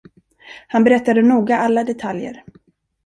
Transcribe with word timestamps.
Han 0.67 0.83
berättade 0.83 1.21
noga 1.21 1.57
alla 1.57 1.83
detaljer. 1.83 2.43